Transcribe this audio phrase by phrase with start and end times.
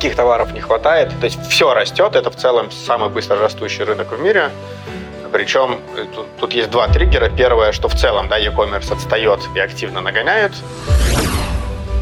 [0.00, 1.12] каких товаров не хватает.
[1.20, 4.50] То есть все растет, это в целом самый быстро растущий рынок в мире.
[5.30, 7.28] Причем э, тут, тут есть два триггера.
[7.28, 10.52] Первое, что в целом да, e-commerce отстает и активно нагоняет.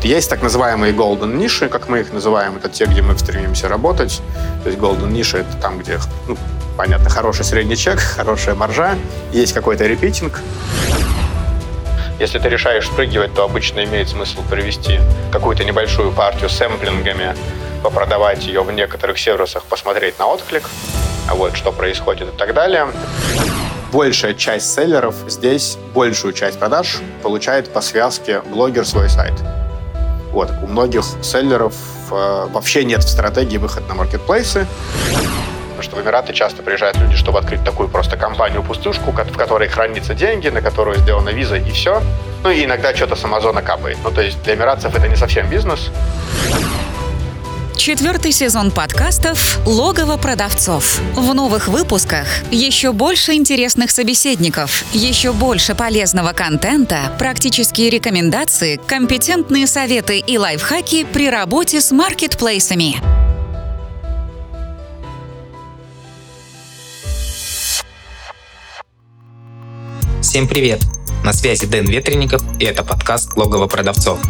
[0.04, 2.56] Есть так называемые golden ниши, как мы их называем.
[2.56, 4.22] Это те, где мы стремимся работать.
[4.62, 6.36] То есть golden ниши— это там, где, ну,
[6.76, 8.94] понятно, хороший средний чек, хорошая маржа,
[9.32, 10.40] есть какой-то репитинг.
[12.20, 15.00] Если ты решаешь спрыгивать, то обычно имеет смысл привести
[15.32, 17.34] какую-то небольшую партию с сэмплингами,
[17.78, 20.68] попродавать ее в некоторых сервисах, посмотреть на отклик,
[21.30, 22.88] вот, что происходит и так далее.
[23.92, 29.32] Большая часть селлеров здесь большую часть продаж получает по связке блогер свой сайт.
[30.30, 31.74] Вот, у многих селлеров
[32.10, 34.66] э, вообще нет в стратегии выход на маркетплейсы.
[35.70, 40.12] Потому что в Эмираты часто приезжают люди, чтобы открыть такую просто компанию-пустушку, в которой хранятся
[40.12, 42.02] деньги, на которую сделана виза и все.
[42.42, 43.96] Ну и иногда что-то с Амазона капает.
[44.02, 45.90] Ну то есть для эмиратцев это не совсем бизнес.
[47.88, 51.00] Четвертый сезон подкастов «Логово продавцов».
[51.14, 60.18] В новых выпусках еще больше интересных собеседников, еще больше полезного контента, практические рекомендации, компетентные советы
[60.18, 62.96] и лайфхаки при работе с маркетплейсами.
[70.20, 70.82] Всем привет!
[71.24, 74.20] На связи Дэн Ветренников и это подкаст «Логово продавцов»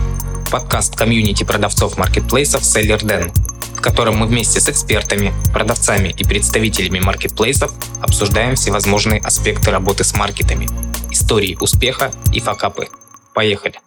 [0.49, 3.33] подкаст комьюнити продавцов маркетплейсов Seller Den,
[3.79, 10.17] в котором мы вместе с экспертами, продавцами и представителями маркетплейсов обсуждаем всевозможные аспекты работы с
[10.17, 10.67] маркетами,
[11.13, 12.89] истории успеха и факапы.
[13.35, 13.79] Поехали!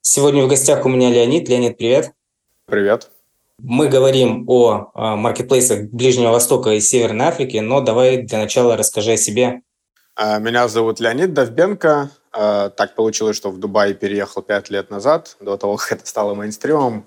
[0.00, 1.48] Сегодня в гостях у меня Леонид.
[1.48, 2.12] Леонид, привет.
[2.66, 3.10] Привет.
[3.58, 9.12] Мы говорим о а, маркетплейсах Ближнего Востока и Северной Африки, но давай для начала расскажи
[9.12, 9.62] о себе.
[10.14, 12.10] А, меня зовут Леонид Довбенко.
[12.32, 16.34] А, так получилось, что в Дубай переехал пять лет назад, до того, как это стало
[16.34, 17.06] мейнстримом.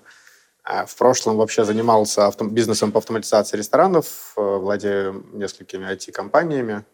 [0.64, 6.84] В прошлом вообще занимался бизнесом по автоматизации ресторанов, владею несколькими IT-компаниями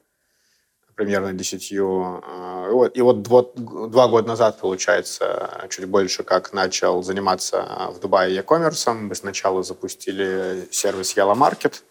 [0.94, 2.22] примерно десятью.
[2.24, 8.34] А, и вот, вот два года назад, получается, чуть больше как начал заниматься в Дубае
[8.34, 8.92] e-commerce.
[8.92, 11.82] Мы сначала запустили сервис Yellow Market.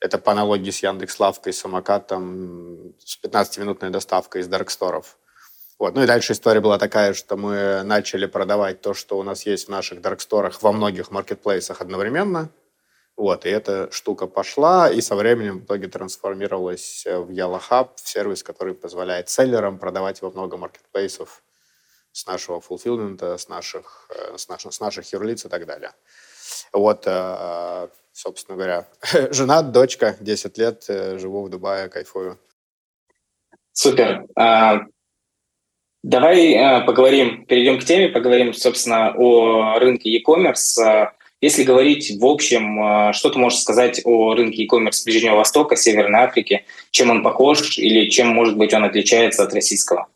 [0.00, 5.18] Это по аналогии с Яндекс.Лавкой, самокатом, с 15-минутной доставкой из дарксторов.
[5.78, 5.94] Вот.
[5.94, 9.68] Ну и дальше история была такая, что мы начали продавать то, что у нас есть
[9.68, 12.50] в наших дарксторах во многих маркетплейсах одновременно–
[13.20, 18.42] вот, и эта штука пошла, и со временем в итоге трансформировалась в Hub, в сервис,
[18.42, 21.42] который позволяет селлерам продавать во много маркетплейсов
[22.12, 25.92] с нашего фулфилмента, с наших, э, с наших, с наших юрлиц и так далее.
[26.72, 27.88] Вот, э,
[28.20, 28.88] собственно говоря,
[29.30, 32.38] жена, дочка, 10 лет, живу в Дубае, кайфую.
[33.72, 34.26] Супер.
[34.36, 34.80] А,
[36.02, 41.10] давай поговорим, перейдем к теме, поговорим, собственно, о рынке e-commerce.
[41.40, 46.20] Если говорить в общем, а, что ты можешь сказать о рынке e-commerce Ближнего Востока, Северной
[46.20, 46.66] Африки?
[46.90, 50.08] Чем он похож или чем, может быть, он отличается от российского?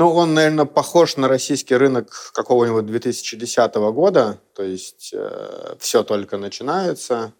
[0.00, 6.38] Ну, он, наверное, похож на российский рынок какого-нибудь 2010 года, то есть э, все только
[6.38, 7.34] начинается.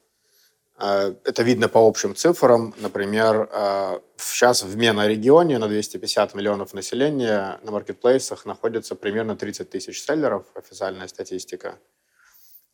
[0.79, 2.75] Э, это видно по общим цифрам.
[2.77, 10.05] Например, э, сейчас в Мена-регионе на 250 миллионов населения на маркетплейсах находится примерно 30 тысяч
[10.05, 11.79] селлеров, официальная статистика.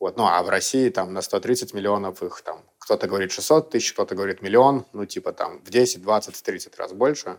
[0.00, 0.16] Вот.
[0.16, 4.16] Ну, а в России там на 130 миллионов их там, кто-то говорит 600 тысяч, кто-то
[4.16, 7.38] говорит миллион, ну, типа там в 10, 20, 30 раз больше.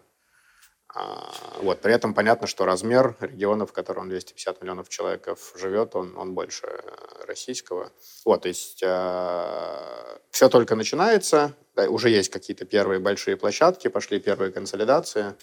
[0.98, 1.32] А,
[1.62, 1.82] вот.
[1.82, 6.66] При этом понятно, что размер региона, в котором 250 миллионов человек живет, он, он больше
[6.66, 7.92] э, российского.
[8.26, 14.20] Вот, то есть э, все только начинается, да, уже есть какие-то первые большие площадки, пошли
[14.20, 15.36] первые консолидации,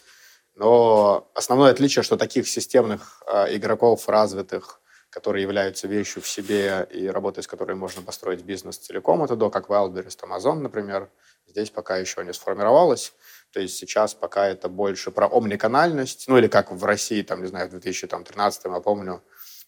[0.56, 7.06] но основное отличие, что таких системных э, игроков развитых которые являются вещью в себе и
[7.06, 11.09] работой с которой можно построить бизнес целиком это до, как Wildberries, Amazon, например.
[11.47, 13.12] Здесь пока еще не сформировалось.
[13.54, 17.49] То есть сейчас пока это больше про омниканальность, ну или как в России, там, не
[17.49, 19.23] знаю, в 2013, я помню,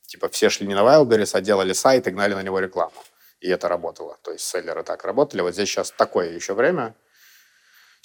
[0.07, 3.03] типа все шли не на Wildberries, а делали сайт и гнали на него рекламу.
[3.41, 4.19] И это работало.
[4.23, 5.41] То есть селлеры так работали.
[5.41, 6.95] Вот здесь сейчас такое еще время–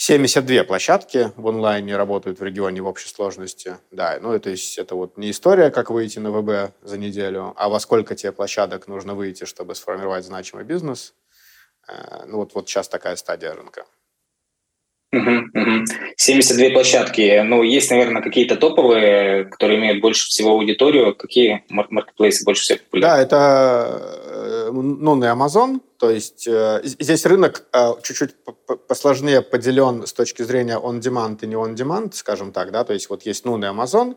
[0.04, 3.78] 72 площадки в онлайне работают в регионе в общей сложности.
[3.92, 7.70] Да, ну, то есть это вот не история, как выйти на ВБ за неделю, а
[7.70, 11.14] во сколько тебе площадок нужно выйти, чтобы сформировать значимый бизнес.
[11.88, 13.86] Э, ну, вот, вот сейчас такая стадия рынка.
[15.14, 15.86] Угу,
[16.16, 17.42] 72 площадки.
[17.42, 21.14] Ну, есть, наверное, какие-то топовые, которые имеют больше всего аудиторию.
[21.16, 23.18] Какие маркетплейсы больше всех популярны?
[23.18, 25.82] Да, это ну, на Amazon.
[25.98, 28.32] То есть э, здесь рынок э, чуть-чуть
[28.88, 32.72] посложнее поделен с точки зрения on-demand и не on-demand, скажем так.
[32.72, 32.86] Да?
[32.86, 34.16] То есть вот есть Нун и Amazon,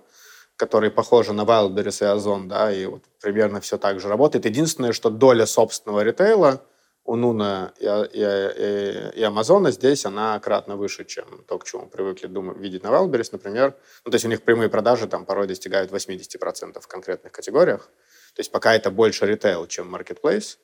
[0.56, 4.46] которые похожи на Wildberries и Озон, да, и вот примерно все так же работает.
[4.46, 6.62] Единственное, что доля собственного ритейла–
[7.04, 11.86] у Нуна и, и, и, и Амазона здесь она кратно выше, чем то, к чему
[11.86, 13.76] привыкли думать, видеть на Wildberries, например.
[14.04, 17.90] Ну, то есть у них прямые продажи там порой достигают 80% в конкретных категориях.
[18.34, 20.56] То есть пока это больше ритейл, чем marketplace,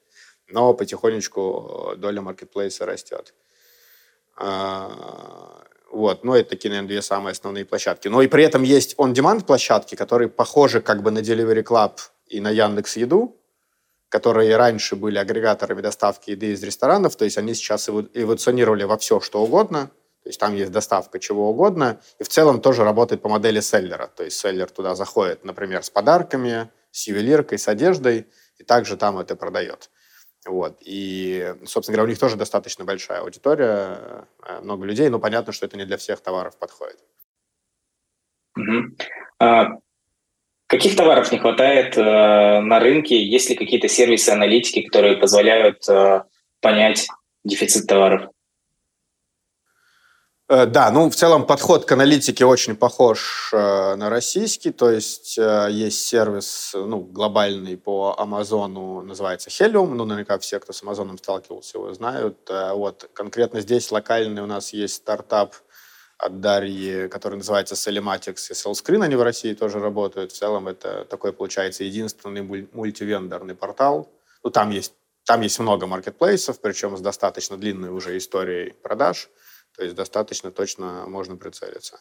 [0.49, 3.35] но потихонечку доля маркетплейса растет.
[4.37, 8.09] А, вот, ну, это такие, наверное, две самые основные площадки.
[8.09, 12.41] Но и при этом есть on-demand площадки, которые похожи как бы на Delivery Club и
[12.41, 13.40] на Яндекс Еду,
[14.11, 19.21] которые раньше были агрегаторами доставки еды из ресторанов, то есть они сейчас эволюционировали во все,
[19.21, 19.87] что угодно,
[20.23, 24.09] то есть там есть доставка чего угодно, и в целом тоже работает по модели селлера,
[24.09, 28.27] то есть селлер туда заходит, например, с подарками, с ювелиркой, с одеждой,
[28.59, 29.91] и также там это продает.
[30.47, 30.79] Вот.
[30.81, 35.67] И, собственно говоря, у них тоже достаточно большая аудитория, э, много людей, но понятно, что
[35.67, 36.99] это не для всех товаров подходит.
[38.57, 38.97] Угу.
[39.39, 39.67] А,
[40.71, 43.21] Каких товаров не хватает э, на рынке?
[43.21, 46.23] Есть ли какие-то сервисы аналитики, которые позволяют э,
[46.61, 47.09] понять
[47.43, 48.31] дефицит товаров?
[50.49, 55.37] Э, да, ну в целом подход к аналитике очень похож э, на российский, то есть
[55.39, 61.19] э, есть сервис ну, глобальный по Амазону, называется Helium, ну наверняка все, кто с Амазоном
[61.19, 62.49] сталкивался, его знают.
[62.49, 65.57] Э, вот конкретно здесь локальный у нас есть стартап–
[66.21, 70.33] от Дарьи, который называется Salimatics и Sellscreen, они в России тоже работают.
[70.33, 74.11] В целом это такой, получается, единственный мультивендорный портал.
[74.45, 74.93] Ну, там есть,
[75.25, 79.29] там есть много маркетплейсов, причем с достаточно длинной уже историей продаж,
[79.77, 82.01] то есть достаточно точно можно прицелиться.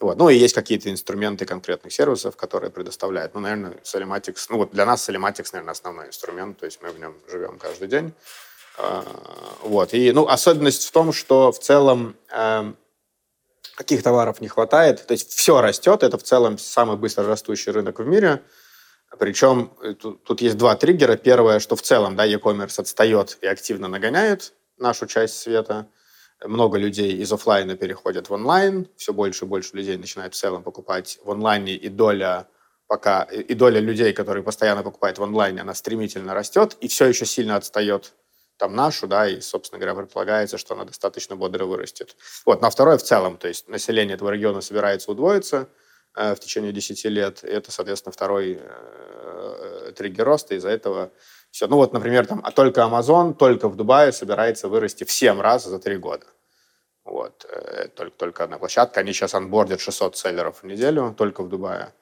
[0.00, 0.16] Вот.
[0.16, 3.34] Ну и есть какие-то инструменты конкретных сервисов, которые предоставляют.
[3.34, 6.98] Ну, наверное, Salimatics, ну вот для нас Salimatics, наверное, основной инструмент, то есть мы в
[6.98, 8.12] нем живем каждый день.
[8.78, 9.04] А,
[9.62, 9.92] вот.
[9.92, 12.76] И, ну, особенность в том, что в целом эм,
[13.74, 15.06] каких товаров не хватает.
[15.06, 18.42] То есть все растет, это в целом самый быстро растущий рынок в мире.
[19.18, 21.16] Причем э, тут, тут есть два триггера.
[21.16, 25.88] Первое, что в целом да, e-commerce отстает и активно нагоняет нашу часть света.
[26.44, 30.62] Много людей из офлайна переходят в онлайн, все больше и больше людей начинают в целом
[30.62, 32.48] покупать в онлайне, и доля
[32.86, 37.24] пока и доля людей, которые постоянно покупают в онлайне, она стремительно растет и все еще
[37.24, 38.14] сильно отстает
[38.60, 42.14] там нашу, да, и, собственно говоря, предполагается, что она достаточно бодро вырастет.
[42.44, 45.68] Вот, на второе в целом, то есть население этого региона собирается удвоиться
[46.14, 51.10] э, в течение 10 лет, и это, соответственно, второй э, триггер роста, из-за этого
[51.50, 51.66] все.
[51.66, 55.64] Ну вот, например, там, а только Amazon, только в Дубае собирается вырасти в 7 раз
[55.64, 56.26] за 3 года.
[57.04, 59.00] Вот, э, только, только одна площадка.
[59.00, 61.94] Они сейчас анбордят 600 селлеров в неделю только в Дубае.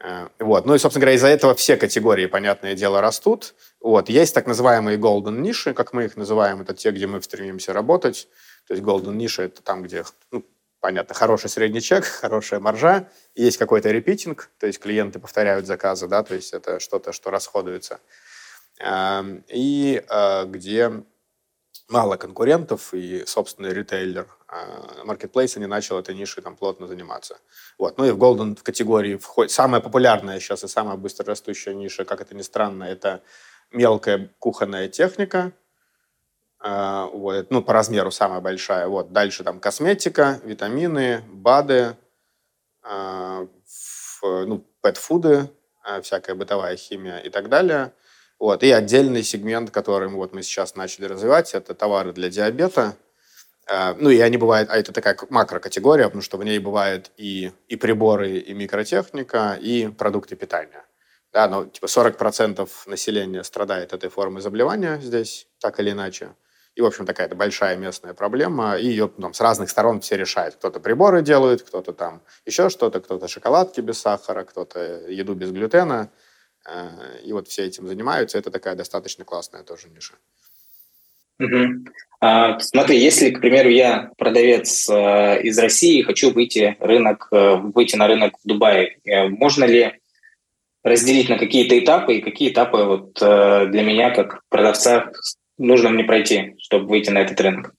[0.00, 0.66] Э, вот.
[0.66, 3.54] Ну и, собственно говоря, из-за этого все категории, понятное дело, растут.
[3.80, 4.08] Вот.
[4.08, 8.28] Есть так называемые golden ниши, как мы их называем, это те, где мы стремимся работать.
[8.66, 10.44] То есть golden ниши– это там, где, ну,
[10.80, 16.22] понятно, хороший средний чек, хорошая маржа, есть какой-то репитинг, то есть клиенты повторяют заказы, да,
[16.22, 18.00] то есть это что-то, что расходуется.
[18.78, 20.92] Эм, и э, где
[21.88, 24.26] мало конкурентов, и собственный ритейлер
[25.04, 27.38] маркетплейса не начал этой нишей там плотно заниматься.
[27.78, 27.98] Вот.
[27.98, 32.04] Ну и в Golden в категории входит самая популярная сейчас и самая быстро растущая ниша,
[32.04, 33.22] как это ни странно, это
[33.72, 35.52] мелкая кухонная техника,
[36.58, 38.88] а, вот, ну, по размеру самая большая.
[38.88, 39.12] Вот.
[39.12, 41.96] Дальше там косметика, витамины, БАДы,
[42.82, 43.46] а,
[44.22, 45.50] ну, пэт-фуды,
[45.84, 47.92] а, всякая бытовая химия и так далее.
[48.38, 48.62] Вот.
[48.62, 52.96] И отдельный сегмент, который вот мы сейчас начали развивать, это товары для диабета–
[53.66, 57.52] Э, ну, и они бывают, а это такая макрокатегория, потому что в ней бывают и,
[57.68, 60.84] и приборы, и микротехника, и продукты питания.
[61.32, 66.34] Да, но типа 40% населения страдает этой формой заболевания здесь, так или иначе.
[66.76, 70.56] И, в общем, такая большая местная проблема, и ее там, с разных сторон все решают.
[70.56, 76.10] Кто-то приборы делает, кто-то там еще что-то, кто-то шоколадки без сахара, кто-то еду без глютена.
[76.68, 78.38] Э, и вот все этим занимаются.
[78.38, 80.14] Это такая достаточно классная тоже ниша.
[81.38, 81.90] Угу.
[82.20, 87.96] А, смотри, если, к примеру, я продавец э, из России хочу выйти, рынок, э, выйти
[87.96, 90.00] на рынок в Дубае, э, можно ли
[90.82, 95.10] разделить на какие-то этапы и какие этапы вот, для меня, как продавца,
[95.58, 97.74] нужно мне пройти, чтобы выйти на этот рынок?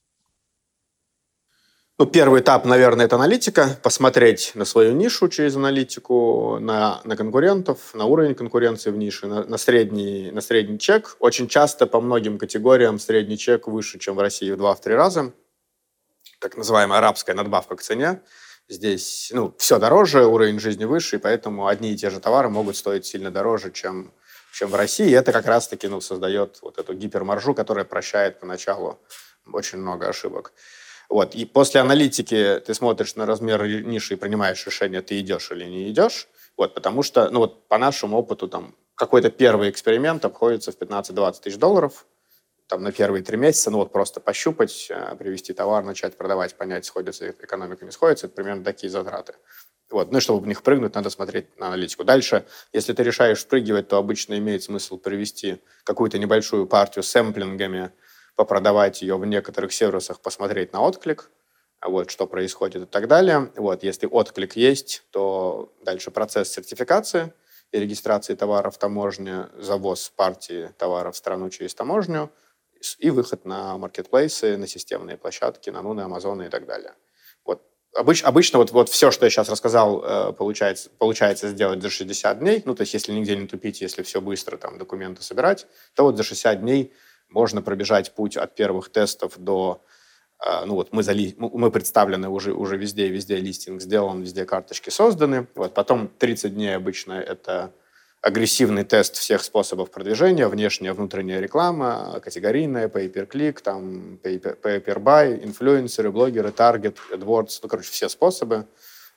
[2.00, 7.92] Ну, первый этап, наверное, это аналитика, посмотреть на свою нишу через аналитику, на, на конкурентов,
[7.92, 11.16] на уровень конкуренции в нише, на, на, средний, на средний чек.
[11.18, 15.32] Очень часто по многим категориям средний чек выше, чем в России в 2-3 раза.
[16.38, 18.22] так называемая арабская надбавка к цене.
[18.68, 22.76] Здесь ну, все дороже, уровень жизни выше, и поэтому одни и те же товары могут
[22.76, 24.12] стоить сильно дороже, чем,
[24.52, 25.08] чем в России.
[25.08, 29.00] И это как раз-таки ну, создает вот эту гипермаржу, которая прощает поначалу
[29.52, 30.52] очень много ошибок.
[31.08, 31.34] Вот.
[31.34, 35.90] И после аналитики ты смотришь на размер ниши и принимаешь решение, ты идешь или не
[35.90, 36.28] идешь.
[36.56, 41.40] Вот, потому что, ну вот по нашему опыту, там какой-то первый эксперимент обходится в 15-20
[41.40, 42.06] тысяч долларов
[42.68, 46.84] там на первые три месяца, ну вот просто пощупать, э, привести товар, начать продавать, понять,
[46.84, 49.34] сходится экономика, не сходится, это примерно такие затраты.
[49.90, 50.12] Вот.
[50.12, 52.04] Ну и чтобы в них прыгнуть, надо смотреть на аналитику.
[52.04, 57.90] Дальше, если ты решаешь спрыгивать, то обычно имеет смысл привести какую-то небольшую партию сэмплингами,
[58.38, 61.28] попродавать ее в некоторых сервисах, посмотреть на отклик,
[61.84, 63.50] вот, что происходит и так далее.
[63.56, 67.32] Вот, если отклик есть, то дальше процесс сертификации
[67.72, 72.30] и регистрации товаров в таможне, завоз партии товаров в страну через таможню
[73.00, 76.94] и выход на маркетплейсы, на системные площадки, на Нуны, Амазоны и так далее.
[77.44, 77.60] Вот.
[77.96, 82.38] Обыч, обычно вот, вот все, что я сейчас рассказал, э, получается, получается сделать за 60
[82.38, 82.62] дней.
[82.64, 86.16] Ну, то есть если нигде не тупить, если все быстро, там, документы собирать, то вот
[86.16, 86.92] за 60 дней
[87.30, 89.82] можно пробежать путь от первых тестов до
[90.40, 94.90] а, ну вот мы, зали, мы представлены уже, уже везде, везде листинг сделан, везде карточки
[94.90, 95.48] созданы.
[95.56, 97.72] Вот потом 30 дней обычно это
[98.20, 106.98] агрессивный тест всех способов продвижения, внешняя, внутренняя реклама, категорийная, pay-per-click, там, pay-per-buy, инфлюенсеры, блогеры, таргет,
[107.12, 108.66] AdWords, ну, короче, все способы.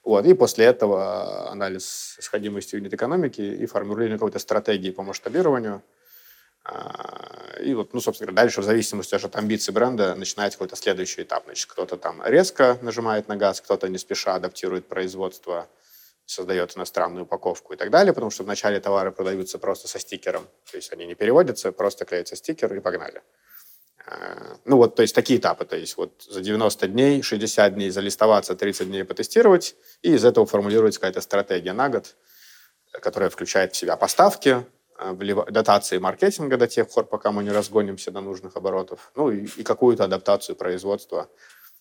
[0.04, 0.26] Вот.
[0.26, 5.84] И после этого анализ сходимости юнит-экономики и формирование какой-то стратегии по масштабированию–
[7.62, 11.44] и вот, ну, собственно говоря, дальше в зависимости от амбиций бренда начинается какой-то следующий этап.
[11.46, 15.68] Значит, кто-то там резко нажимает на газ, кто-то не спеша адаптирует производство,
[16.26, 20.78] создает иностранную упаковку и так далее, потому что вначале товары продаются просто со стикером, то
[20.78, 23.22] есть они не переводятся, просто клеится стикер и погнали.
[24.06, 27.90] А, ну вот, то есть такие этапы, то есть вот за 90 дней, 60 дней
[27.90, 32.16] залистоваться, 30 дней потестировать, и из этого формулируется какая-то стратегия на год,
[32.92, 34.66] которая включает в себя поставки,
[35.02, 35.14] Э,
[35.52, 39.64] дотации маркетинга до тех пор, пока мы не разгонимся до нужных оборотов, ну и, и
[39.64, 41.30] какую-то адаптацию производства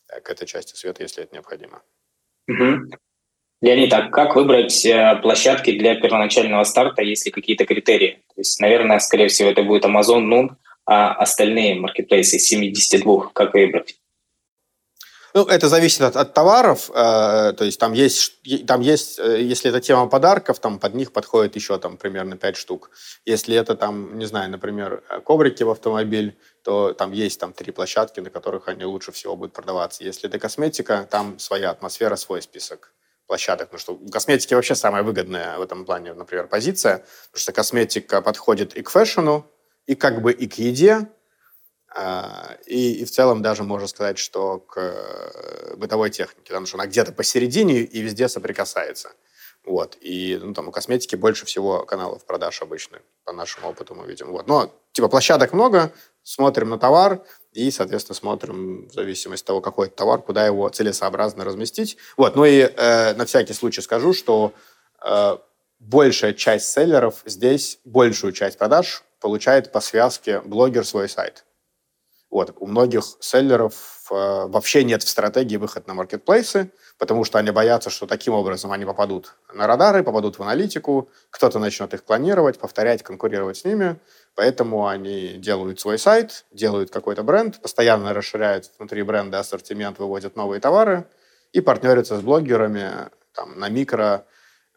[0.09, 1.83] э, к этой части света, если это необходимо.
[2.49, 2.97] Угу.
[3.63, 8.23] Леонид, а как выбрать э, площадки для первоначального старта, есть ли какие-то критерии?
[8.35, 13.53] То есть, наверное, скорее всего, это будет Amazon, Noon, а остальные маркетплейсы из 72, как
[13.53, 14.00] выбрать?
[15.35, 19.71] Ну, это зависит от, от товаров, э, то есть там есть, там есть, э, если
[19.71, 22.91] это тема подарков, там под них подходит еще там примерно 5 штук.
[23.25, 28.21] Если это там, не знаю, например, коврики в автомобиль, то там есть там три площадки,
[28.21, 30.05] на которых они лучше всего будут продаваться.
[30.05, 32.93] Если это косметика, там своя атмосфера, свой список
[33.27, 33.69] площадок.
[33.71, 38.21] Потому что у косметики вообще самая выгодная в этом плане, например, позиция, потому что косметика
[38.21, 39.47] подходит и к фэшну,
[39.87, 41.09] и как бы и к еде,
[42.67, 46.87] и, и в целом даже можно сказать, что к э, бытовой технике, потому что она
[46.87, 49.11] где-то посередине и везде соприкасается.
[49.65, 49.99] Вот.
[50.01, 54.31] И ну, там, у косметики больше всего каналов продаж обычно, по нашему опыту мы видим.
[54.31, 54.47] Вот.
[54.47, 55.93] Но типа площадок много,
[56.23, 60.69] смотрим на товар и, соответственно, смотрим в зависимости от того, какой это товар, куда его
[60.69, 61.97] целесообразно разместить.
[62.17, 62.37] Вот.
[62.37, 64.53] Ну и э, на всякий случай скажу, что
[65.05, 65.37] э,
[65.79, 71.45] большая часть селлеров здесь большую часть продаж получает по связке блогер свой сайт.
[72.31, 72.55] Вот.
[72.61, 77.91] У многих селлеров э, вообще нет в стратегии выход на маркетплейсы, потому что они боятся,
[77.91, 83.03] что таким образом они попадут на радары, попадут в аналитику, кто-то начнет их клонировать, повторять,
[83.03, 83.97] конкурировать с ними.
[84.37, 90.61] Поэтому они делают свой сайт, делают какой-то бренд, постоянно расширяют внутри бренда ассортимент, выводят новые
[90.61, 91.07] товары
[91.53, 92.91] и партнерятся с блогерами
[93.35, 94.25] там, на микро,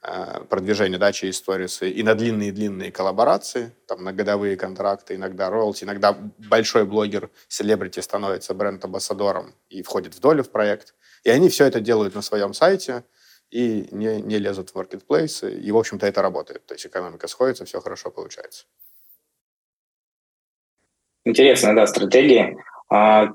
[0.05, 5.85] Э, продвижения да, через сторисы и на длинные-длинные коллаборации, там, на годовые контракты, иногда роялти,
[5.85, 6.13] иногда
[6.49, 10.93] большой блогер, селебрити становится бренд-амбассадором и входит в долю в проект.
[11.23, 13.05] И они все это делают на своем сайте
[13.49, 15.53] и не, не лезут в маркетплейсы.
[15.53, 16.65] И, в общем-то, это работает.
[16.65, 18.65] То есть экономика сходится, все хорошо получается.
[21.23, 22.57] Интересная, да, стратегия.
[22.95, 23.33] А,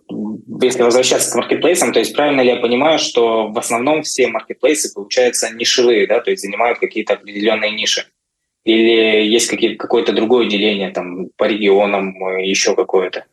[0.62, 4.94] если возвращаться к маркетплейсам, то есть правильно ли я понимаю, что в основном все маркетплейсы,
[4.94, 8.06] получаются нишевые, да, то есть занимают какие-то определенные ниши?
[8.62, 13.24] Или есть какое-то другое деление, там, по регионам, еще какое-то?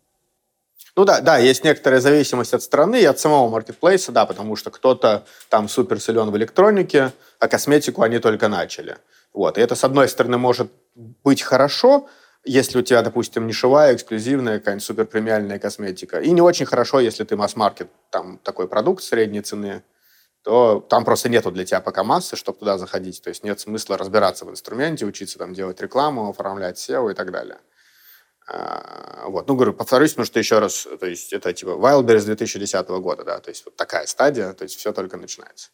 [0.96, 4.72] Ну да, да, есть некоторая зависимость от страны и от самого маркетплейса, да, потому что
[4.72, 8.98] кто-то там супер силен в электронике, а косметику они только начали.
[9.32, 12.08] Вот, и это, с одной стороны, может быть хорошо,
[12.46, 17.36] если у тебя, допустим, нишевая, эксклюзивная, какая-нибудь суперпремиальная косметика, и не очень хорошо, если ты
[17.36, 19.84] масс-маркет, там такой продукт средней цены,
[20.44, 23.22] то там просто нету для тебя пока массы, чтобы туда заходить.
[23.24, 27.32] То есть нет смысла разбираться в инструменте, учиться там делать рекламу, оформлять SEO и так
[27.32, 27.58] далее.
[28.48, 29.48] А, вот.
[29.48, 33.40] Ну, говорю, повторюсь, потому что еще раз, то есть это типа Wildberries 2010 года, да,
[33.40, 35.72] то есть вот такая стадия, то есть все только начинается.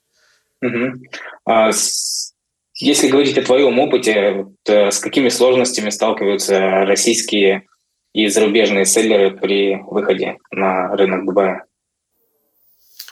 [0.62, 1.04] Угу.
[1.46, 2.34] А, с,
[2.76, 7.68] если говорить о твоем опыте, вот, э, с какими сложностями сталкиваются российские
[8.14, 11.66] и зарубежные селлеры при выходе на рынок Дубая?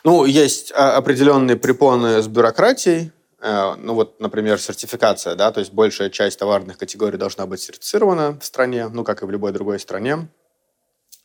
[0.04, 3.12] Ну, есть а, определенные препоны с бюрократией,
[3.42, 8.38] Э, ну вот, например, сертификация, да, то есть большая часть товарных категорий должна быть сертифицирована
[8.39, 10.30] в стране, ну, как и в любой другой стране.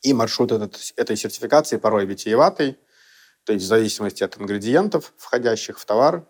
[0.02, 2.76] И маршрут этот, этой сертификации порой витиеватый,
[3.44, 6.24] то есть в зависимости от ингредиентов, входящих в товар,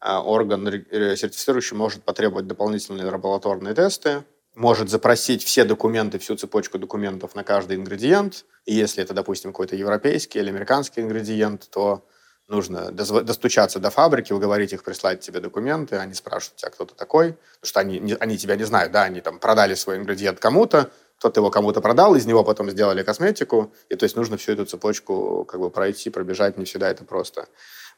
[0.00, 4.24] орган сертифицирующий может потребовать дополнительные лабораторные тесты,
[4.54, 8.44] может запросить все документы, всю цепочку документов на каждый ингредиент.
[8.64, 12.04] И если это, допустим, какой-то европейский или американский ингредиент, то
[12.48, 17.34] нужно достучаться до фабрики, уговорить их прислать тебе документы, они спрашивают тебя, кто ты такой,
[17.34, 21.40] потому что они, они тебя не знают, да, они там продали свой ингредиент кому-то, кто-то
[21.40, 25.44] его кому-то продал, из него потом сделали косметику, и то есть нужно всю эту цепочку
[25.44, 27.48] как бы пройти, пробежать, не всегда это просто.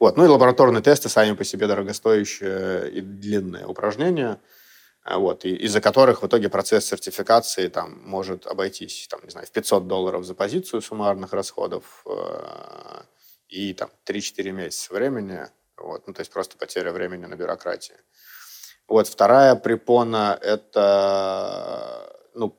[0.01, 0.17] Вот.
[0.17, 4.41] Ну и лабораторные тесты сами по себе дорогостоящие и длинные упражнения,
[5.03, 9.47] а, вот, и, из-за которых в итоге процесс сертификации там может обойтись, там, не знаю,
[9.47, 13.03] в 500 долларов за позицию суммарных расходов, э-
[13.49, 15.47] и там 3-4 месяца времени.
[15.77, 17.97] Вот, ну, то есть просто потеря времени на бюрократии.
[18.89, 22.57] Вот вторая препона– это ну,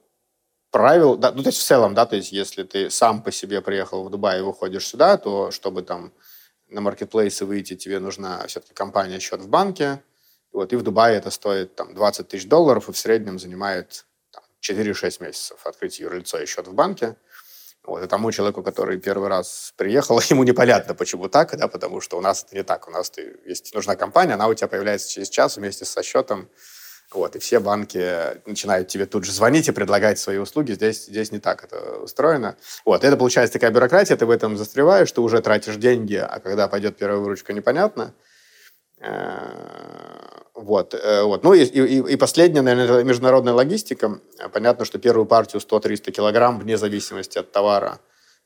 [0.72, 3.62] правил, да, ну, то есть в целом, да, то есть если ты сам по себе
[3.62, 6.14] приехал в Дубай и выходишь сюда, то чтобы там
[6.72, 10.02] на маркетплейсы выйти, тебе нужна все-таки компания счет в банке,
[10.52, 14.44] вот, и в Дубае это стоит там 20 тысяч долларов и в среднем занимает там,
[14.62, 17.16] 4-6 месяцев открыть юрлицо и счет в банке.
[17.84, 22.18] Вот, и тому человеку, который первый раз приехал, ему непонятно, почему так, да, потому что
[22.18, 22.88] у нас это не так.
[22.88, 26.50] У нас ты, если нужна компания, она у тебя появляется через час вместе со счетом,
[27.14, 30.74] вот, и все банки начинают тебе тут же звонить и предлагать свои услуги.
[30.74, 32.56] Здесь, здесь не так это устроено.
[32.86, 36.68] Вот, это получается такая бюрократия, ты в этом застреваешь, ты уже тратишь деньги, а когда
[36.68, 38.14] пойдет первая выручка, непонятно.
[39.00, 41.44] Э, вот, э, вот.
[41.44, 44.20] Ну и, и, и последнее, наверное, международная логистика.
[44.54, 48.00] Понятно, что первую партию 100-300 килограмм, вне зависимости от товара,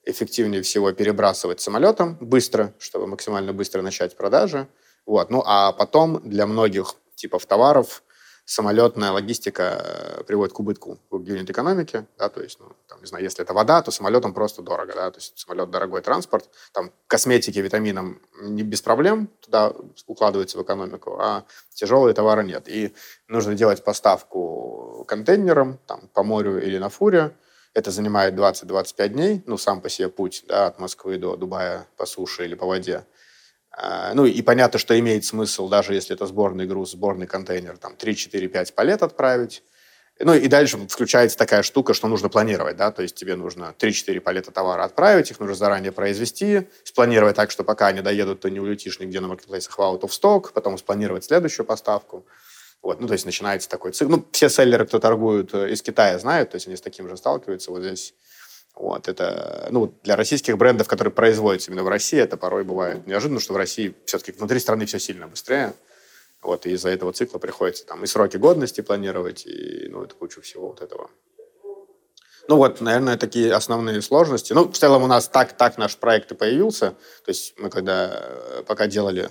[0.05, 4.67] эффективнее всего перебрасывать самолетом быстро, чтобы максимально быстро начать продажи.
[5.05, 5.29] Вот.
[5.29, 8.03] Ну а потом для многих типов товаров
[8.46, 9.81] самолетная логистика
[10.20, 13.53] э, приводит к убытку в юнит-экономике, да, то есть, ну, там, не знаю, если это
[13.53, 18.62] вода, то самолетом просто дорого, да, то есть самолет дорогой транспорт, там косметики, витаминам не
[18.62, 19.74] без проблем туда
[20.05, 22.68] укладывается в экономику, а тяжелые товары нет.
[22.68, 22.94] И
[23.27, 27.36] нужно делать поставку контейнером, там, по морю или на фуре,
[27.74, 32.05] это занимает 20-25 дней, ну, сам по себе путь, да, от Москвы до Дубая по
[32.05, 33.05] суше или по воде.
[33.77, 37.96] А, ну и понятно, что имеет смысл, даже если это сборный груз, сборный контейнер, там
[37.98, 39.64] 3, 4, 5 палет отправить.
[40.18, 44.22] Ну и дальше включается такая штука, что нужно планировать, да, то есть тебе нужно 3-4
[44.22, 48.61] палета товара отправить, их нужно заранее произвести, спланировать так, что пока они доедут, ты не
[48.61, 52.25] улетишь нигде на маркетплейсах out of stock, потом спланировать следующую поставку.
[52.81, 54.11] Вот, ну, то есть начинается такой цикл.
[54.11, 57.18] Ну, все селлеры, кто торгуют э, из Китая, знают, то есть они с таким же
[57.18, 57.72] сталкиваются.
[57.72, 58.14] Вот здесь
[58.75, 63.40] вот, это, ну, для российских брендов, которые производятся именно в России, это порой бывает неожиданно,
[63.40, 65.74] что в России все-таки внутри страны все сильно быстрее.
[66.42, 70.42] Вот, и из-за этого цикла приходится там и сроки годности планировать, и, ну, это кучу
[70.42, 71.09] всего вот этого.
[72.48, 74.53] Ну, вот, наверное, такие основные сложности.
[74.53, 76.92] Ну, в целом у нас так, так наш проект и появился.
[77.24, 79.29] То есть мы когда э, пока делали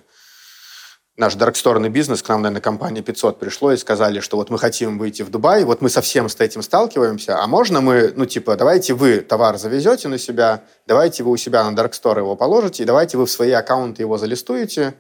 [1.17, 4.99] наш дарксторный бизнес, к нам, наверное, компания 500 пришло и сказали, что вот мы хотим
[4.99, 8.95] выйти в Дубай, вот мы совсем с этим сталкиваемся, а можно мы, ну, типа, давайте
[8.95, 13.17] вы товар завезете на себя, давайте вы у себя на даркстор его положите, и давайте
[13.17, 14.95] вы в свои аккаунты его залистуете,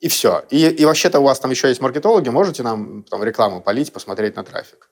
[0.00, 0.44] и все.
[0.50, 4.36] И, и вообще-то у вас там еще есть маркетологи, можете нам там рекламу полить, посмотреть
[4.36, 4.88] на трафик.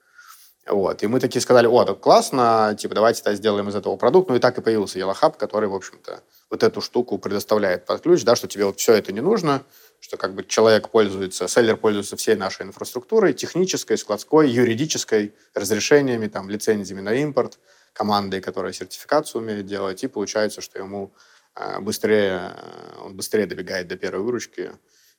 [0.66, 1.02] Вот.
[1.02, 4.30] И мы такие сказали, о, так классно, типа, давайте тогда сделаем из этого продукт.
[4.30, 8.00] Ну и так и появился Yellow Hub, который, в общем-то, вот эту штуку предоставляет под
[8.00, 9.62] ключ, да, что тебе вот все это не нужно,
[10.04, 16.50] что как бы человек пользуется, селлер пользуется всей нашей инфраструктурой, технической, складской, юридической, разрешениями, там,
[16.50, 17.58] лицензиями на импорт,
[17.94, 21.14] командой, которая сертификацию умеет делать, и получается, что ему
[21.56, 24.72] э, быстрее, э, он быстрее добегает до первой выручки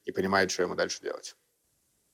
[0.04, 1.36] и понимает, что ему дальше делать.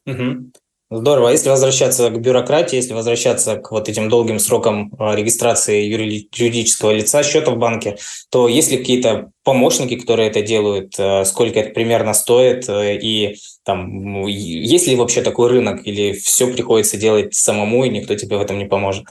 [0.06, 0.54] Угу.
[0.94, 1.30] Здорово.
[1.30, 6.92] А если возвращаться к бюрократии, если возвращаться к вот этим долгим срокам а, регистрации юридического
[6.92, 7.98] лица, счета в банке,
[8.30, 13.38] то есть ли какие-то помощники, которые это делают, э, сколько это примерно стоит, э, и
[13.64, 18.42] там, есть ли вообще такой рынок, или все приходится делать самому, и никто тебе в
[18.42, 19.06] этом не поможет?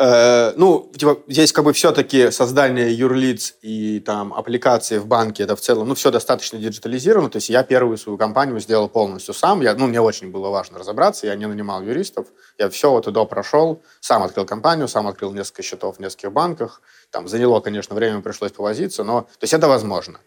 [0.00, 5.56] Э, ну, типа, здесь как бы все-таки создание юрлиц и там аппликации в банке, это
[5.56, 7.30] в целом, ну, все достаточно диджитализировано.
[7.30, 9.60] То есть я первую свою компанию сделал полностью сам.
[9.60, 12.28] Я, ну, мне очень было важно разобраться, я не нанимал юристов.
[12.58, 16.32] Я все вот и до прошел, сам открыл компанию, сам открыл несколько счетов в нескольких
[16.32, 16.80] банках.
[17.10, 20.20] Там заняло, конечно, время, пришлось повозиться, но, то есть это возможно.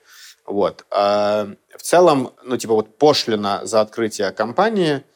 [0.45, 0.83] Вот.
[0.91, 5.05] А в целом, ну, типа вот пошлина за открытие компании–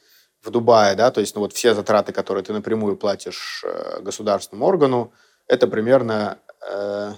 [0.45, 4.65] в Дубае, да, то есть ну, вот все затраты, которые ты напрямую платишь э, государственному
[4.65, 5.13] органу,
[5.47, 7.13] это примерно, э,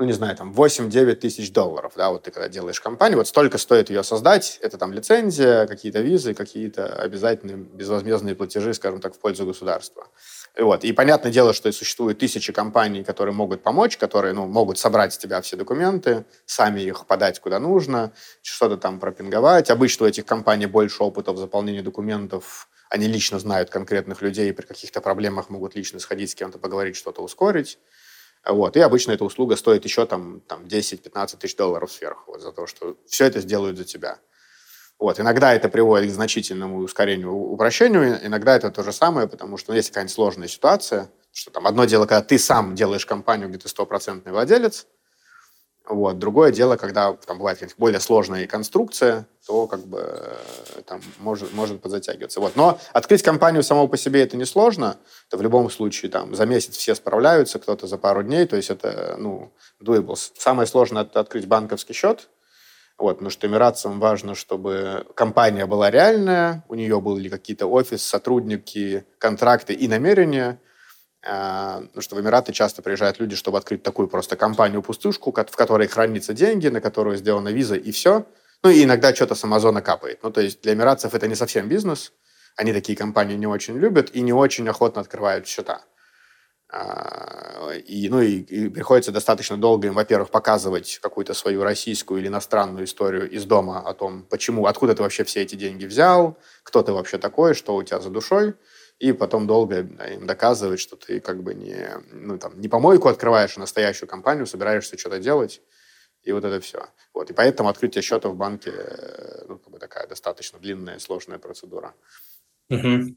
[0.00, 3.58] ну, не знаю, там 8-9 тысяч долларов, да, вот ты когда делаешь компанию, вот столько
[3.58, 9.18] стоит ее создать, это там лицензия, какие-то визы, какие-то обязательные безвозмездные платежи, скажем так, в
[9.18, 10.08] пользу государства.
[10.56, 10.84] Вот.
[10.84, 15.18] И понятное дело, что существует тысячи компаний, которые могут помочь, которые ну, могут собрать с
[15.18, 19.70] тебя все документы, сами их подать куда нужно, что-то там пропинговать.
[19.70, 22.68] Обычно у этих компаний больше опыта в заполнении документов.
[22.88, 27.22] Они лично знают конкретных людей, при каких-то проблемах могут лично сходить с кем-то, поговорить, что-то
[27.22, 27.78] ускорить.
[28.46, 28.76] Вот.
[28.76, 32.66] И обычно эта услуга стоит еще там, там 10-15 тысяч долларов сверху вот, за то,
[32.66, 34.18] что все это сделают за тебя.
[34.98, 35.20] Вот.
[35.20, 39.76] Иногда это приводит к значительному ускорению, упрощению, иногда это то же самое, потому что ну,
[39.76, 43.68] есть какая-нибудь сложная ситуация, что там одно дело, когда ты сам делаешь компанию, где ты
[43.68, 44.86] стопроцентный владелец,
[45.90, 46.18] вот.
[46.18, 51.82] Другое дело, когда там бывает более сложная конструкция, то как бы э, там может, может
[51.82, 52.40] подзатягиваться.
[52.40, 52.56] Вот.
[52.56, 54.96] Но открыть компанию само по себе это несложно.
[55.28, 58.46] Это в любом случае там за месяц все справляются, кто-то за пару дней.
[58.46, 60.16] То есть это ну, doable.
[60.16, 62.28] Самое сложное– это открыть банковский счет–
[63.00, 69.06] вот, потому что эмиратцам важно, чтобы компания была реальная, у нее были какие-то офис, сотрудники,
[69.16, 70.60] контракты и намерения.
[71.22, 76.32] Потому что в Эмираты часто приезжают люди, чтобы открыть такую просто компанию-пустушку, в которой хранятся
[76.32, 78.26] деньги, на которую сделана виза, и все.
[78.62, 80.20] Ну, и иногда что-то с Амазона капает.
[80.22, 82.12] Ну, то есть для эмиратцев это не совсем бизнес.
[82.56, 85.82] Они такие компании не очень любят и не очень охотно открывают счета.
[86.72, 92.28] А, и, ну, и, и приходится достаточно долго им, во-первых, показывать какую-то свою российскую или
[92.28, 96.82] иностранную историю из дома о том, почему, откуда ты вообще все эти деньги взял, кто
[96.82, 98.54] ты вообще такой, что у тебя за душой,
[99.00, 103.56] и потом долго им доказывать, что ты как бы не, ну, там, не помойку открываешь,
[103.56, 105.62] а настоящую компанию, собираешься что-то делать,
[106.22, 106.84] и вот это все.
[107.14, 107.30] Вот.
[107.30, 111.94] И поэтому открытие счета в банке э, ну, как бы такая достаточно длинная, сложная процедура.
[112.68, 113.16] Угу.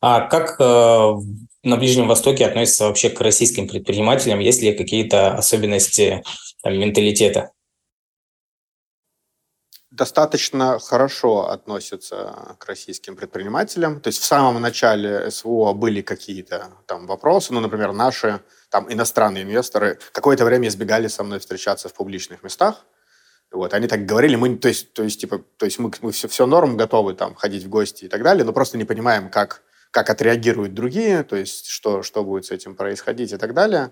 [0.00, 1.14] А как э,
[1.62, 4.38] на Ближнем Востоке относятся вообще к российским предпринимателям?
[4.38, 6.22] Есть ли какие-то особенности
[6.62, 7.52] там, менталитета?
[9.98, 14.00] Достаточно хорошо относятся к российским предпринимателям.
[14.00, 17.52] То есть в самом начале СВО были какие-то там вопросы.
[17.52, 22.84] Ну, например, наши там иностранные инвесторы какое-то время избегали со мной встречаться в публичных местах.
[23.50, 26.28] Вот, они так говорили, мы, то есть, то есть, типа, то есть мы, мы все,
[26.28, 29.62] все норм готовы там ходить в гости и так далее, но просто не понимаем, как
[29.90, 33.90] как отреагируют другие, то есть что, что будет с этим происходить и так далее.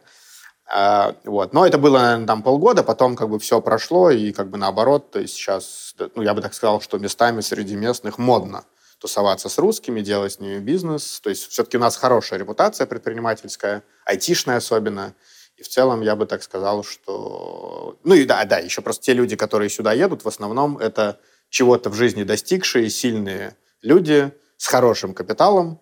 [0.68, 1.52] А, вот.
[1.52, 5.10] Но это было, наверное, там полгода, потом как бы все прошло, и как бы наоборот,
[5.10, 8.64] то есть сейчас, ну, я бы так сказал, что местами среди местных модно
[8.98, 11.20] тусоваться с русскими, делать с ними бизнес.
[11.20, 15.14] То есть все-таки у нас хорошая репутация предпринимательская, айтишная особенно.
[15.56, 17.98] И в целом я бы так сказал, что...
[18.04, 21.90] Ну и да, да, еще просто те люди, которые сюда едут, в основном это чего-то
[21.90, 25.80] в жизни достигшие, сильные люди с хорошим капиталом,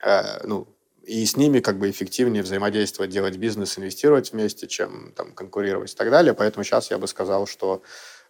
[0.00, 0.66] Э, ну,
[1.08, 5.96] и с ними как бы эффективнее взаимодействовать, делать бизнес, инвестировать вместе, чем там конкурировать и
[5.96, 6.34] так далее.
[6.34, 7.82] Поэтому сейчас я бы сказал, что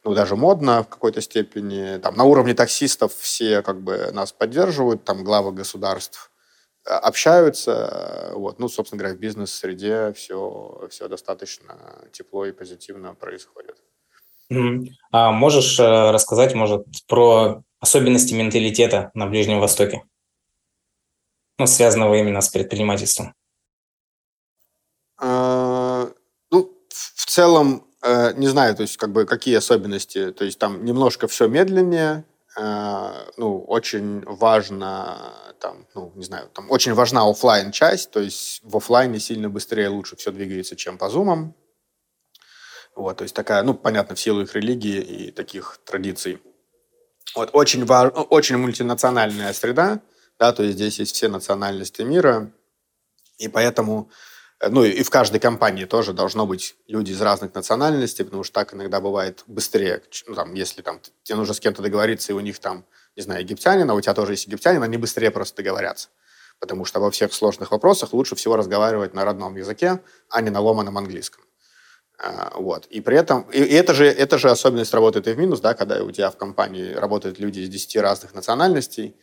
[0.04, 1.98] ну, даже модно в какой-то степени.
[1.98, 6.30] Там, на уровне таксистов все как бы нас поддерживают, там главы государств
[6.86, 8.30] э, общаются.
[8.34, 8.58] Вот.
[8.58, 13.76] Ну, собственно говоря, в бизнес-среде все, все достаточно тепло и позитивно происходит.
[15.12, 20.04] А можешь э, рассказать, может, про особенности менталитета на Ближнем Востоке?
[21.58, 23.34] Ну, связанного именно с предпринимательством?
[25.20, 26.08] А,
[26.50, 30.30] ну, в целом, э, не знаю, то есть, как бы, какие особенности.
[30.30, 32.24] То есть, там немножко все медленнее,
[32.56, 38.60] э, ну, очень важно, там, ну, не знаю, там очень важна офлайн часть, то есть
[38.62, 41.54] в офлайне сильно быстрее, лучше все двигается, чем по зумам.
[42.94, 46.40] Вот, то есть такая, ну, понятно, в силу их религии и таких традиций.
[47.34, 48.12] Вот, очень, важ...
[48.30, 50.00] очень мультинациональная среда,
[50.38, 52.50] да, то есть здесь есть все национальности мира,
[53.38, 54.10] и поэтому,
[54.60, 58.54] э, ну и в каждой компании тоже должно быть люди из разных национальностей, потому что
[58.54, 62.40] так иногда бывает быстрее, ну, там, если там тебе нужно с кем-то договориться, и у
[62.40, 62.84] них там,
[63.16, 66.08] не знаю, египтянин, а у тебя тоже есть египтянин, они быстрее просто договорятся.
[66.60, 70.60] Потому что во всех сложных вопросах лучше всего разговаривать на родном языке, а не на
[70.60, 71.44] ломаном английском.
[72.18, 72.86] А, вот.
[72.86, 76.02] И при этом, и это же, это же особенность работает и в минус, да, когда
[76.02, 79.14] у тебя в компании работают люди из 10 разных национальностей,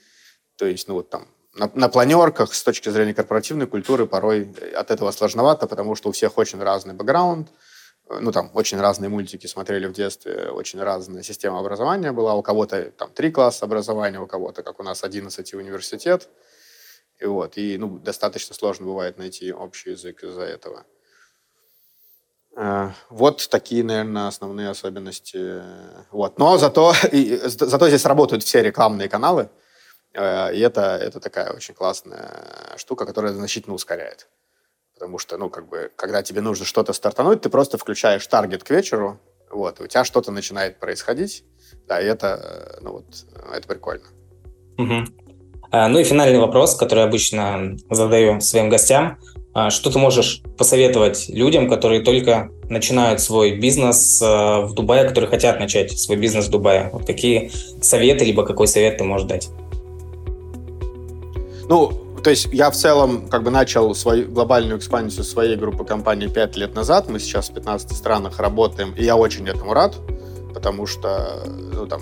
[0.58, 4.91] то есть, ну вот там на, на планерках с точки зрения корпоративной культуры порой от
[4.91, 7.50] этого сложновато, потому что у всех очень разный бэкграунд,
[8.08, 12.36] ну, там, очень разные мультики смотрели в детстве, очень разная система образования была.
[12.36, 16.30] У кого-то там три класса образования, у кого-то, как у нас, 11 и университет.
[17.18, 20.86] И вот, и, ну, достаточно сложно бывает найти общий язык из-за этого.
[22.56, 25.63] Э, вот такие, наверное, основные особенности.
[26.12, 26.38] Вот.
[26.38, 29.64] Но зато, и, зато здесь работают все рекламные каналы, э,
[30.15, 34.28] и это, это такая очень классная штука, которая значительно ускоряет.
[34.93, 38.69] Потому что, ну, как бы, когда тебе нужно что-то стартануть, ты просто включаешь таргет к
[38.69, 39.19] вечеру,
[39.51, 41.43] вот, и у тебя что-то начинает происходить.
[41.88, 43.06] Да, и это, ну, вот,
[43.54, 44.06] это прикольно.
[44.78, 45.06] Угу.
[45.71, 49.19] Ну и финальный вопрос, который обычно задаю своим гостям.
[49.69, 55.97] Что ты можешь посоветовать людям, которые только начинают свой бизнес в Дубае, которые хотят начать
[55.97, 56.89] свой бизнес в Дубае?
[56.91, 57.51] Вот какие
[57.82, 59.49] советы, либо какой совет ты можешь дать?
[61.67, 61.91] Ну,
[62.23, 66.56] то есть я в целом как бы начал свою глобальную экспансию своей группы компаний 5
[66.58, 67.10] лет назад.
[67.10, 69.95] Мы сейчас в 15 странах работаем, и я очень этому рад,
[70.54, 72.01] потому что ну, там,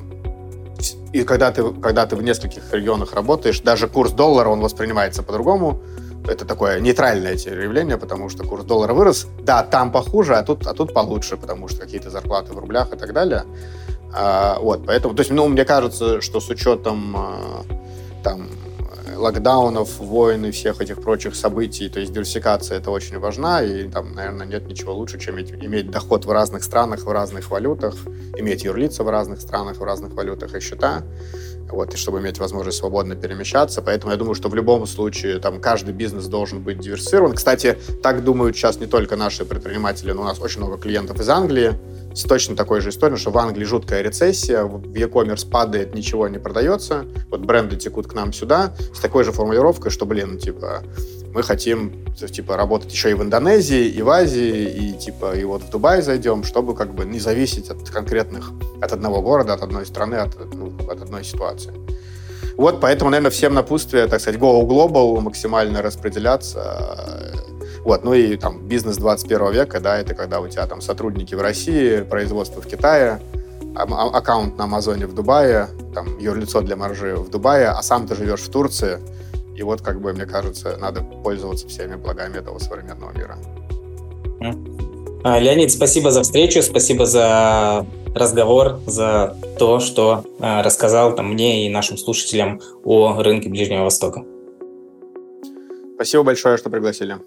[1.12, 5.82] и когда ты, когда ты в нескольких регионах работаешь, даже курс доллара, он воспринимается по-другому.
[6.26, 9.28] Это такое нейтральное явление, потому что курс доллара вырос.
[9.42, 12.98] Да, там похуже, а тут, а тут получше, потому что какие-то зарплаты в рублях и
[12.98, 13.44] так далее.
[14.14, 17.64] А, вот, поэтому, то есть, ну, мне кажется, что с учетом а,
[18.24, 18.48] там
[19.24, 24.14] локдаунов, войн и всех этих прочих событий, то есть диверсификация это очень важна, и там,
[24.14, 27.96] наверное, нет ничего лучше, чем иметь, доход в разных странах, в разных валютах,
[28.38, 31.04] иметь юрлица в разных странах, в разных валютах и счета,
[31.72, 33.82] вот, и чтобы иметь возможность свободно перемещаться.
[33.82, 37.34] Поэтому я думаю, что в любом случае там каждый бизнес должен быть диверсифицирован.
[37.34, 41.30] Кстати, так думают сейчас не только наши предприниматели, но у нас очень много клиентов из
[41.30, 41.74] Англии,
[42.14, 46.38] с точно такой же историей, что в Англии жуткая рецессия, в e-commerce падает, ничего не
[46.38, 50.84] продается, вот бренды текут к нам сюда с такой же формулировкой, что, блин, типа,
[51.34, 55.64] мы хотим, типа, работать еще и в Индонезии, и в Азии, и, типа, и вот
[55.64, 59.86] в Дубай зайдем, чтобы, как бы, не зависеть от конкретных, от одного города, от одной
[59.86, 61.74] страны, от, ну, от одной ситуации.
[62.56, 67.34] Вот, поэтому, наверное, всем напутствие, так сказать, go global, максимально распределяться,
[67.84, 71.42] вот, ну и там бизнес 21 века, да, это когда у тебя там сотрудники в
[71.42, 73.20] России, производство в Китае,
[73.76, 78.16] а, аккаунт на Амазоне в Дубае, там юрлицо для маржи в Дубае, а сам ты
[78.16, 79.00] живешь в Турции.
[79.56, 83.38] И вот, как бы, мне кажется, надо пользоваться всеми благами этого современного мира.
[85.24, 91.70] А, Леонид, спасибо за встречу, спасибо за разговор, за то, что рассказал там, мне и
[91.70, 94.24] нашим слушателям о рынке Ближнего Востока.
[95.96, 97.18] Спасибо большое, что пригласили.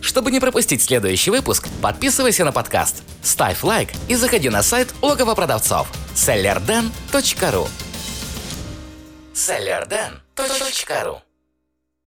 [0.00, 5.34] Чтобы не пропустить следующий выпуск, подписывайся на подкаст, ставь лайк и заходи на сайт логово
[5.34, 7.68] продавцов sellerden.ru
[9.34, 11.20] sellerden.ru